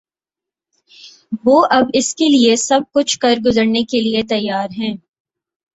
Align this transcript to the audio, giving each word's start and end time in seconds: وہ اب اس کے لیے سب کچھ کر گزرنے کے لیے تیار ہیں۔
وہ 1.45 1.61
اب 1.69 1.89
اس 1.93 2.13
کے 2.15 2.29
لیے 2.29 2.55
سب 2.55 2.81
کچھ 2.93 3.19
کر 3.19 3.39
گزرنے 3.45 3.83
کے 3.83 4.01
لیے 4.01 4.21
تیار 4.29 4.67
ہیں۔ 4.77 4.95